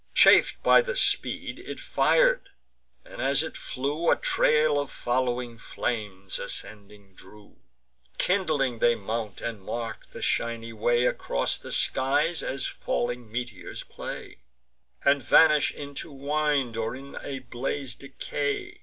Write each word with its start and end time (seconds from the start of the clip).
Chaf'd 0.15 0.63
by 0.63 0.81
the 0.81 0.95
speed, 0.95 1.59
it 1.59 1.79
fir'd; 1.79 2.49
and, 3.05 3.21
as 3.21 3.43
it 3.43 3.55
flew, 3.55 4.09
A 4.09 4.15
trail 4.15 4.79
of 4.79 4.89
following 4.89 5.59
flames 5.59 6.39
ascending 6.39 7.13
drew: 7.13 7.57
Kindling 8.17 8.79
they 8.79 8.95
mount, 8.95 9.41
and 9.41 9.61
mark 9.61 10.09
the 10.09 10.23
shiny 10.23 10.73
way; 10.73 11.05
Across 11.05 11.57
the 11.57 11.71
skies 11.71 12.41
as 12.41 12.65
falling 12.65 13.31
meteors 13.31 13.83
play, 13.83 14.37
And 15.05 15.21
vanish 15.21 15.71
into 15.71 16.11
wind, 16.11 16.75
or 16.75 16.95
in 16.95 17.15
a 17.21 17.37
blaze 17.37 17.93
decay. 17.93 18.79